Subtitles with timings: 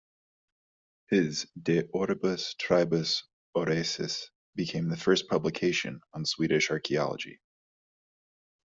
[1.11, 3.21] His "De orbibus tribus
[3.55, 7.39] aureis" became the first publication on Swedish archaeology.